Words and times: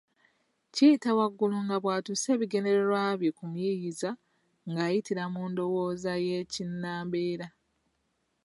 Kiyitawaggulu 0.73 1.55
nga 1.65 1.77
bw’atuusa 1.83 2.27
ebigendererwa 2.35 3.01
bye 3.19 3.31
ku 3.37 3.43
muyiiyizwa 3.49 4.11
ng’ayitira 4.69 5.23
mu 5.33 5.41
ndowooza 5.51 6.11
y’Ekinnambeera: 6.25 7.47